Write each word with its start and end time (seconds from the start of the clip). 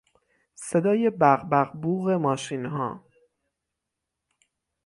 صدای 0.55 1.09
بق 1.09 1.41
بق 1.51 1.71
بوق 1.73 2.09
ماشینها 2.09 3.05